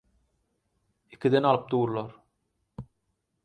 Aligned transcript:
Ikiden 1.11 1.43
alyp 1.49 1.69
durlar. 1.71 2.19